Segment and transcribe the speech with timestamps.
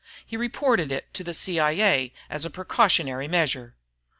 [0.25, 2.11] he'd reported it to the C.I.A.
[2.27, 3.75] as a precautionary measure....